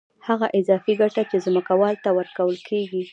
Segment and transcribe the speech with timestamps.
[0.27, 3.01] هغه اضافي ګټه چې ځمکوال ته ورکول کېږي